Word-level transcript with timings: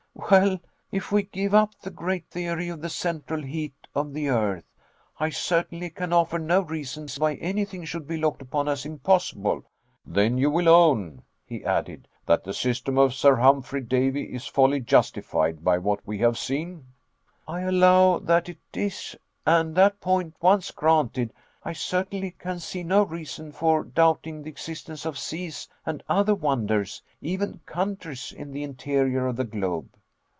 "Well, 0.29 0.61
if 0.93 1.11
we 1.11 1.23
give 1.23 1.53
up 1.53 1.71
the 1.81 1.89
great 1.89 2.25
theory 2.27 2.69
of 2.69 2.79
the 2.79 2.87
central 2.89 3.41
heat 3.41 3.73
of 3.93 4.13
the 4.13 4.29
earth, 4.29 4.63
I 5.19 5.29
certainly 5.29 5.89
can 5.89 6.13
offer 6.13 6.39
no 6.39 6.61
reasons 6.61 7.19
why 7.19 7.33
anything 7.35 7.83
should 7.83 8.07
be 8.07 8.15
looked 8.17 8.41
upon 8.41 8.69
as 8.69 8.85
impossible." 8.85 9.65
"Then 10.05 10.37
you 10.37 10.49
will 10.49 10.69
own," 10.69 11.23
he 11.45 11.65
added, 11.65 12.07
"that 12.25 12.45
the 12.45 12.53
system 12.53 12.97
of 12.97 13.13
Sir 13.13 13.35
Humphry 13.35 13.81
Davy 13.81 14.23
is 14.33 14.47
wholly 14.47 14.79
justified 14.79 15.65
by 15.65 15.77
what 15.77 16.05
we 16.07 16.19
have 16.19 16.37
seen?" 16.37 16.85
"I 17.45 17.61
allow 17.61 18.19
that 18.19 18.47
it 18.47 18.59
is 18.73 19.17
and 19.45 19.75
that 19.75 19.99
point 19.99 20.35
once 20.39 20.71
granted, 20.71 21.33
I 21.65 21.73
certainly 21.73 22.31
can 22.39 22.59
see 22.59 22.83
no 22.83 23.03
reason 23.03 23.51
for 23.51 23.83
doubting 23.83 24.43
the 24.43 24.49
existence 24.51 25.05
of 25.05 25.17
seas 25.19 25.67
and 25.85 26.01
other 26.07 26.35
wonders, 26.35 27.01
even 27.21 27.59
countries, 27.65 28.31
in 28.31 28.51
the 28.53 28.63
interior 28.63 29.27
of 29.27 29.35
the 29.35 29.43
globe." 29.43 29.89